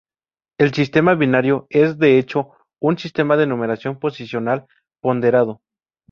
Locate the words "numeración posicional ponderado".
3.45-5.61